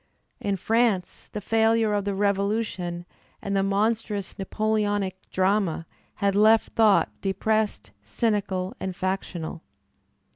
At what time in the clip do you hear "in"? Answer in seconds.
0.39-0.55